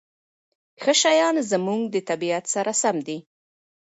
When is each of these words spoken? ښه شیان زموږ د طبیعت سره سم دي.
ښه 0.81 0.93
شیان 1.01 1.35
زموږ 1.51 1.81
د 1.89 1.95
طبیعت 2.09 2.45
سره 2.55 2.71
سم 2.81 2.95
دي. 3.07 3.17